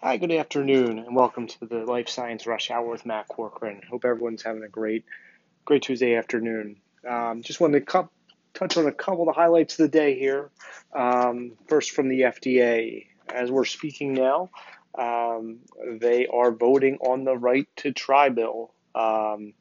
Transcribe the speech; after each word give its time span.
Hi, 0.00 0.16
good 0.16 0.30
afternoon, 0.30 1.00
and 1.00 1.16
welcome 1.16 1.48
to 1.48 1.66
the 1.66 1.78
Life 1.78 2.08
Science 2.08 2.46
Rush 2.46 2.70
Hour 2.70 2.88
with 2.88 3.04
Matt 3.04 3.26
Corcoran. 3.26 3.82
Hope 3.90 4.04
everyone's 4.04 4.44
having 4.44 4.62
a 4.62 4.68
great, 4.68 5.04
great 5.64 5.82
Tuesday 5.82 6.14
afternoon. 6.14 6.76
Um, 7.04 7.42
just 7.42 7.60
wanted 7.60 7.84
to 7.84 8.08
touch 8.54 8.76
on 8.76 8.86
a 8.86 8.92
couple 8.92 9.22
of 9.22 9.26
the 9.26 9.32
highlights 9.32 9.76
of 9.76 9.90
the 9.90 9.98
day 9.98 10.16
here. 10.16 10.50
Um, 10.94 11.54
first, 11.66 11.90
from 11.90 12.08
the 12.08 12.20
FDA, 12.20 13.06
as 13.28 13.50
we're 13.50 13.64
speaking 13.64 14.14
now, 14.14 14.50
um, 14.96 15.58
they 15.84 16.28
are 16.28 16.52
voting 16.52 16.98
on 16.98 17.24
the 17.24 17.36
right 17.36 17.66
to 17.78 17.90
try 17.90 18.28
bill, 18.28 18.72
um, 18.94 19.52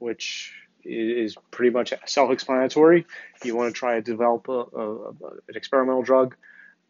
which 0.00 0.52
is 0.82 1.36
pretty 1.52 1.70
much 1.70 1.94
self-explanatory. 2.04 3.06
You 3.44 3.54
want 3.54 3.72
to 3.72 3.78
try 3.78 3.94
to 3.94 4.02
develop 4.02 4.48
a, 4.48 4.58
a, 4.76 5.08
an 5.10 5.54
experimental 5.54 6.02
drug, 6.02 6.34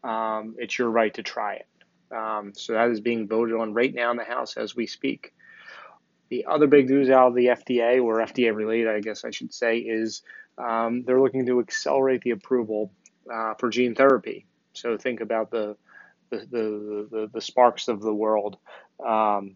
um, 0.03 0.55
it's 0.57 0.79
your 0.79 0.89
right 0.89 1.13
to 1.13 1.21
try 1.21 1.53
it. 1.53 1.67
Um, 2.11 2.53
so 2.55 2.73
that 2.73 2.89
is 2.89 3.01
being 3.01 3.27
voted 3.27 3.55
on 3.55 3.73
right 3.73 3.93
now 3.93 4.11
in 4.11 4.17
the 4.17 4.23
House 4.23 4.57
as 4.57 4.75
we 4.75 4.87
speak. 4.87 5.33
The 6.29 6.45
other 6.45 6.67
big 6.67 6.89
news 6.89 7.09
out 7.09 7.29
of 7.29 7.35
the 7.35 7.47
FDA, 7.47 8.03
or 8.03 8.17
FDA 8.17 8.55
related, 8.55 8.87
I 8.87 8.99
guess 8.99 9.25
I 9.25 9.31
should 9.31 9.53
say, 9.53 9.79
is 9.79 10.21
um, 10.57 11.03
they're 11.03 11.21
looking 11.21 11.45
to 11.47 11.59
accelerate 11.59 12.21
the 12.21 12.31
approval 12.31 12.91
uh, 13.31 13.53
for 13.55 13.69
gene 13.69 13.95
therapy. 13.95 14.45
So 14.73 14.97
think 14.97 15.21
about 15.21 15.51
the 15.51 15.75
the, 16.29 16.37
the, 16.37 17.07
the, 17.09 17.29
the 17.33 17.41
Sparks 17.41 17.87
of 17.87 18.01
the 18.01 18.13
world 18.13 18.57
um, 19.03 19.55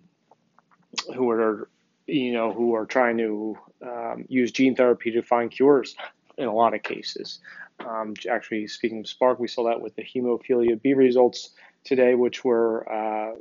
who 1.15 1.29
are 1.29 1.69
you 2.07 2.33
know 2.33 2.51
who 2.51 2.73
are 2.73 2.85
trying 2.85 3.17
to 3.17 3.57
um, 3.81 4.25
use 4.27 4.51
gene 4.51 4.75
therapy 4.75 5.11
to 5.11 5.21
find 5.21 5.51
cures 5.51 5.95
in 6.37 6.45
a 6.45 6.53
lot 6.53 6.73
of 6.73 6.83
cases. 6.83 7.39
Um, 7.87 8.13
actually, 8.29 8.67
speaking 8.67 9.01
of 9.01 9.07
Spark, 9.07 9.39
we 9.39 9.47
saw 9.47 9.65
that 9.65 9.81
with 9.81 9.95
the 9.95 10.03
hemophilia 10.03 10.81
B 10.81 10.93
results 10.93 11.51
today, 11.83 12.15
which 12.15 12.43
were 12.43 12.91
uh, 12.91 13.35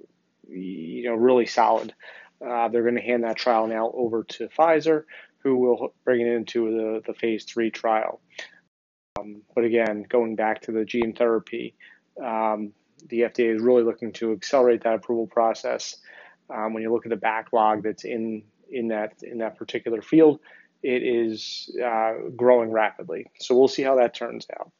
you 0.48 1.04
know 1.04 1.14
really 1.14 1.46
solid. 1.46 1.94
Uh, 2.44 2.68
they're 2.68 2.82
going 2.82 2.96
to 2.96 3.00
hand 3.00 3.24
that 3.24 3.36
trial 3.36 3.66
now 3.66 3.92
over 3.94 4.24
to 4.24 4.48
Pfizer, 4.48 5.04
who 5.38 5.56
will 5.56 5.94
bring 6.04 6.20
it 6.20 6.26
into 6.26 6.70
the, 6.70 7.02
the 7.06 7.14
phase 7.14 7.44
three 7.44 7.70
trial. 7.70 8.20
Um, 9.18 9.42
but 9.54 9.64
again, 9.64 10.04
going 10.08 10.34
back 10.36 10.62
to 10.62 10.72
the 10.72 10.84
gene 10.84 11.12
therapy, 11.12 11.74
um, 12.22 12.72
the 13.08 13.20
FDA 13.20 13.54
is 13.54 13.62
really 13.62 13.82
looking 13.82 14.12
to 14.14 14.32
accelerate 14.32 14.82
that 14.84 14.94
approval 14.94 15.26
process. 15.26 15.96
Um, 16.50 16.74
when 16.74 16.82
you 16.82 16.92
look 16.92 17.06
at 17.06 17.10
the 17.10 17.16
backlog 17.16 17.82
that's 17.82 18.04
in 18.04 18.42
in 18.70 18.88
that 18.88 19.22
in 19.22 19.38
that 19.38 19.56
particular 19.56 20.02
field, 20.02 20.40
it 20.82 21.02
is 21.02 21.74
uh, 21.84 22.14
growing 22.36 22.70
rapidly. 22.70 23.26
So 23.38 23.56
we'll 23.56 23.68
see 23.68 23.82
how 23.82 23.96
that 23.96 24.14
turns 24.14 24.46
out. 24.58 24.72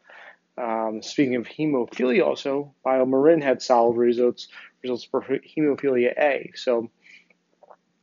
Um, 0.59 1.03
speaking 1.03 1.36
of 1.36 1.47
hemophilia, 1.47 2.25
also, 2.27 2.75
BioMarin 2.84 3.42
had 3.42 3.62
solid 3.62 3.97
results 3.97 4.48
results 4.83 5.05
for 5.05 5.22
hemophilia 5.22 6.12
A. 6.19 6.53
So 6.56 6.91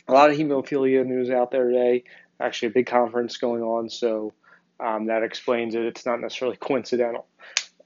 a 0.07 0.13
lot 0.13 0.31
of 0.31 0.37
hemophilia 0.37 1.05
news 1.05 1.29
out 1.29 1.51
there 1.51 1.67
today. 1.69 2.03
Actually, 2.39 2.69
a 2.69 2.71
big 2.71 2.87
conference 2.87 3.37
going 3.37 3.61
on, 3.61 3.89
so 3.89 4.33
um, 4.79 5.07
that 5.07 5.23
explains 5.23 5.75
it. 5.75 5.83
It's 5.83 6.05
not 6.05 6.21
necessarily 6.21 6.57
coincidental. 6.61 7.27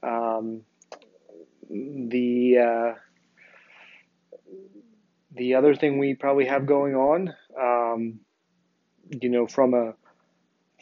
Um, 0.02 0.62
the 1.68 2.58
uh, 2.58 2.94
the 5.32 5.54
other 5.56 5.74
thing 5.74 5.98
we 5.98 6.14
probably 6.14 6.46
have 6.46 6.66
going 6.66 6.94
on, 6.94 7.34
um, 7.60 8.20
you 9.10 9.28
know, 9.28 9.46
from 9.46 9.74
a 9.74 9.94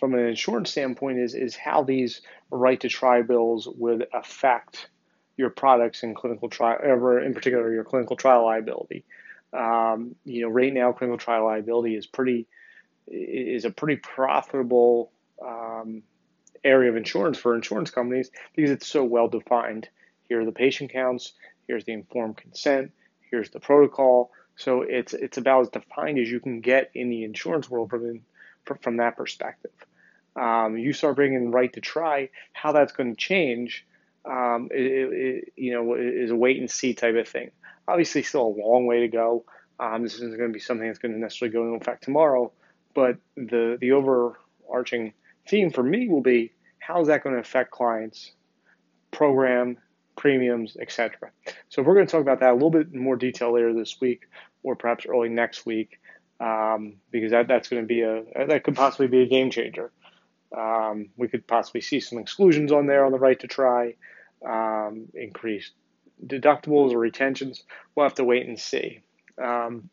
from 0.03 0.15
an 0.15 0.27
insurance 0.27 0.73
standpoint 0.73 1.17
is 1.21 1.33
is 1.33 1.55
how 1.55 1.85
these 1.85 2.23
right 2.51 2.81
to 2.81 2.89
try 2.89 3.23
bills 3.23 3.69
would 3.69 4.05
affect 4.13 4.89
your 5.37 5.49
products 5.49 6.03
in 6.03 6.13
clinical 6.13 6.49
trial, 6.49 6.77
ever 6.83 7.21
in 7.21 7.33
particular 7.33 7.73
your 7.73 7.85
clinical 7.85 8.17
trial 8.17 8.45
liability. 8.45 9.05
Um, 9.53 10.17
you 10.25 10.43
know, 10.43 10.49
right 10.49 10.75
now 10.75 10.91
clinical 10.91 11.19
trial 11.19 11.45
liability 11.45 11.95
is 11.95 12.09
pretty 12.09 12.49
is 13.07 13.65
a 13.65 13.71
pretty 13.71 13.95
profitable 13.95 15.13
um, 15.41 16.03
area 16.65 16.91
of 16.91 16.97
insurance 16.97 17.39
for 17.39 17.55
insurance 17.55 17.93
companies 17.93 18.29
because 18.57 18.73
it's 18.73 18.89
so 18.89 19.05
well 19.05 19.29
defined. 19.29 19.89
Here 20.29 20.41
are 20.41 20.45
the 20.45 20.51
patient 20.51 20.91
counts. 20.93 21.33
Here's 21.69 21.85
the 21.85 21.93
informed 21.93 22.39
consent. 22.39 22.91
Here's 23.31 23.51
the 23.51 23.61
protocol. 23.61 24.33
So 24.57 24.83
it's 24.83 25.15
it's 25.15 25.39
about 25.39 25.61
as 25.61 25.69
defined 25.69 26.19
as 26.19 26.29
you 26.29 26.41
can 26.41 26.61
get 26.61 26.91
in 26.93 27.09
the 27.09 27.23
insurance 27.23 27.71
world 27.71 27.91
from 27.91 28.23
from 28.81 28.97
that 28.97 29.17
perspective 29.17 29.71
um, 30.37 30.77
you 30.79 30.93
start 30.93 31.17
bringing 31.17 31.51
right 31.51 31.73
to 31.73 31.81
try, 31.81 32.31
how 32.53 32.73
that's 32.73 32.93
going 32.93 33.15
to 33.15 33.17
change, 33.17 33.87
um, 34.25 34.69
it, 34.71 34.81
it, 34.81 35.53
you 35.57 35.73
know, 35.73 35.95
is 35.95 36.31
a 36.31 36.37
wait 36.37 36.59
and 36.59 36.71
see 36.71 36.95
type 36.95 37.17
of 37.17 37.29
thing. 37.29 37.51
Obviously, 37.89 38.23
still 38.23 38.47
a 38.47 38.59
long 38.61 38.87
way 38.87 39.01
to 39.01 39.09
go. 39.09 39.45
Um, 39.81 40.03
this 40.03 40.15
isn't 40.15 40.37
going 40.37 40.51
to 40.51 40.55
be 40.55 40.61
something 40.61 40.87
that's 40.87 40.99
going 40.99 41.13
to 41.13 41.19
necessarily 41.19 41.53
go 41.53 41.65
into 41.65 41.77
effect 41.77 42.05
tomorrow, 42.05 42.53
but 42.95 43.17
the 43.37 43.77
the 43.81 43.93
overarching 43.93 45.13
theme 45.49 45.71
for 45.71 45.83
me 45.83 46.09
will 46.09 46.21
be 46.21 46.53
how 46.79 47.01
is 47.01 47.09
that 47.09 47.25
going 47.25 47.35
to 47.35 47.41
affect 47.41 47.71
clients, 47.73 48.33
program, 49.11 49.79
premiums, 50.17 50.77
etc. 50.81 51.31
So 51.69 51.83
we're 51.83 51.95
going 51.95 52.07
to 52.07 52.11
talk 52.11 52.21
about 52.21 52.41
that 52.41 52.51
a 52.51 52.55
little 52.55 52.71
bit 52.71 52.95
more 52.95 53.17
detail 53.17 53.53
later 53.53 53.75
this 53.75 54.01
week, 54.01 54.29
or 54.63 54.77
perhaps 54.77 55.05
early 55.07 55.29
next 55.29 55.67
week, 55.67 55.99
um, 56.39 56.95
because 57.11 57.33
that, 57.33 57.49
that's 57.49 57.69
going 57.69 57.83
to 57.83 57.87
be 57.87 58.03
a 58.03 58.23
that 58.47 58.63
could 58.63 58.77
possibly 58.77 59.09
be 59.09 59.23
a 59.23 59.27
game 59.27 59.51
changer. 59.51 59.91
Um, 60.57 61.09
we 61.17 61.29
could 61.29 61.47
possibly 61.47 61.81
see 61.81 62.01
some 62.01 62.19
exclusions 62.19 62.73
on 62.73 62.87
there 62.87 63.05
on 63.05 63.13
the 63.13 63.19
right 63.19 63.39
to 63.41 63.47
try, 63.47 63.95
um, 64.47 65.07
increased 65.15 65.73
deductibles 66.25 66.93
or 66.93 66.99
retentions. 66.99 67.63
We'll 67.95 68.07
have 68.07 68.15
to 68.15 68.25
wait 68.25 68.47
and 68.47 68.59
see. 68.59 69.01
Um, 69.43 69.89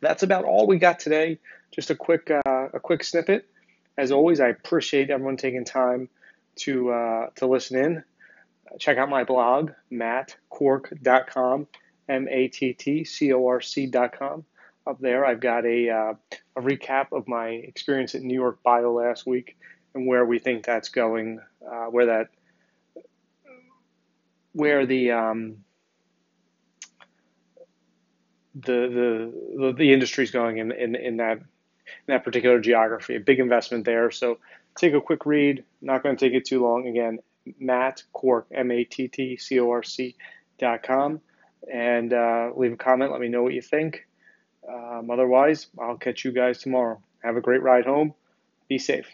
that's 0.00 0.22
about 0.22 0.44
all 0.44 0.66
we 0.66 0.78
got 0.78 0.98
today. 0.98 1.38
Just 1.72 1.90
a 1.90 1.94
quick 1.94 2.30
uh, 2.30 2.68
a 2.72 2.80
quick 2.80 3.04
snippet. 3.04 3.48
As 3.96 4.12
always, 4.12 4.40
I 4.40 4.48
appreciate 4.48 5.10
everyone 5.10 5.36
taking 5.36 5.64
time 5.64 6.08
to 6.56 6.90
uh, 6.90 7.26
to 7.36 7.46
listen 7.46 7.78
in. 7.78 8.04
Check 8.78 8.98
out 8.98 9.08
my 9.08 9.24
blog, 9.24 9.70
mattcorc.com, 9.92 11.66
M 12.08 12.28
A 12.28 12.48
T 12.48 12.72
T 12.72 13.04
C 13.04 13.32
O 13.32 13.46
R 13.46 13.60
C.com. 13.60 14.44
Up 14.86 15.00
there, 15.00 15.26
I've 15.26 15.40
got 15.40 15.64
a, 15.64 15.90
uh, 15.90 16.14
a 16.54 16.60
recap 16.60 17.06
of 17.10 17.26
my 17.26 17.48
experience 17.48 18.14
at 18.14 18.22
New 18.22 18.34
York 18.34 18.62
Bio 18.62 18.92
last 18.92 19.26
week 19.26 19.56
and 19.96 20.06
where 20.06 20.24
we 20.24 20.38
think 20.38 20.64
that's 20.64 20.90
going, 20.90 21.40
uh, 21.66 21.86
where 21.86 22.06
that, 22.06 22.28
where 24.52 24.86
the, 24.86 25.10
um, 25.10 25.64
the, 28.54 29.32
the, 29.58 29.74
the 29.76 29.92
industry 29.92 30.24
is 30.24 30.30
going 30.30 30.58
in, 30.58 30.70
in, 30.70 30.94
in 30.94 31.16
that, 31.16 31.38
in 31.38 32.08
that 32.08 32.24
particular 32.24 32.60
geography. 32.60 33.16
A 33.16 33.20
big 33.20 33.40
investment 33.40 33.84
there. 33.84 34.10
So 34.10 34.38
take 34.76 34.94
a 34.94 35.00
quick 35.00 35.26
read. 35.26 35.64
Not 35.80 36.02
going 36.02 36.16
to 36.16 36.24
take 36.24 36.34
it 36.34 36.44
too 36.44 36.62
long. 36.62 36.86
Again, 36.86 37.18
Matt 37.58 38.02
Cork 38.12 38.46
M 38.52 38.70
A 38.70 38.84
T 38.84 39.08
T 39.08 39.36
C 39.36 39.60
O 39.60 39.70
R 39.70 39.82
C 39.82 40.16
dot 40.58 40.82
com, 40.82 41.20
and 41.72 42.12
uh, 42.12 42.50
leave 42.56 42.72
a 42.72 42.76
comment. 42.76 43.12
Let 43.12 43.20
me 43.20 43.28
know 43.28 43.42
what 43.42 43.52
you 43.52 43.62
think. 43.62 44.06
Um, 44.68 45.10
otherwise, 45.10 45.68
I'll 45.78 45.96
catch 45.96 46.24
you 46.24 46.32
guys 46.32 46.58
tomorrow. 46.58 47.00
Have 47.22 47.36
a 47.36 47.40
great 47.40 47.62
ride 47.62 47.84
home. 47.84 48.14
Be 48.68 48.78
safe. 48.78 49.06